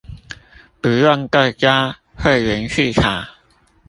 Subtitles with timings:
[0.81, 3.29] 不用各家會員去查